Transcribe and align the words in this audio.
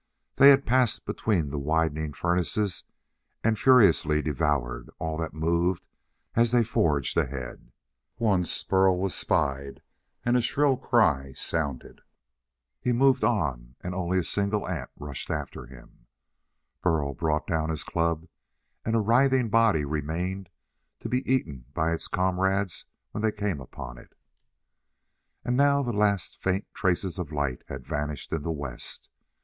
They 0.37 0.49
had 0.49 0.65
passed 0.65 1.05
between 1.05 1.51
the 1.51 1.59
widening 1.59 2.11
furnaces 2.13 2.85
and 3.43 3.55
furiously 3.55 4.23
devoured 4.23 4.89
all 4.97 5.15
that 5.17 5.35
moved 5.35 5.85
as 6.33 6.51
they 6.51 6.63
forged 6.63 7.15
ahead. 7.17 7.71
Once 8.17 8.63
Burl 8.63 8.97
was 8.97 9.13
spied, 9.13 9.83
and 10.25 10.35
a 10.35 10.41
shrill 10.41 10.75
cry 10.75 11.33
sounded, 11.33 11.97
but 11.97 12.03
he 12.79 12.93
moved 12.93 13.23
on 13.23 13.75
and 13.81 13.93
only 13.93 14.17
a 14.17 14.23
single 14.23 14.67
ant 14.67 14.89
rushed 14.95 15.29
after 15.29 15.67
him. 15.67 16.07
Burl 16.81 17.13
brought 17.13 17.45
down 17.45 17.69
his 17.69 17.83
club 17.83 18.25
and 18.83 18.95
a 18.95 18.99
writhing 18.99 19.49
body 19.49 19.85
remained 19.85 20.49
to 21.01 21.09
be 21.09 21.31
eaten 21.31 21.65
by 21.75 21.91
its 21.93 22.07
comrades 22.07 22.85
when 23.11 23.21
they 23.21 23.31
came 23.31 23.61
upon 23.61 23.99
it. 23.99 24.15
And 25.45 25.55
now 25.55 25.83
the 25.83 25.93
last 25.93 26.37
faint 26.37 26.65
traces 26.73 27.19
of 27.19 27.31
light 27.31 27.63
had 27.67 27.85
vanished 27.85 28.33
in 28.33 28.41
the 28.41 28.51
west. 28.51 29.11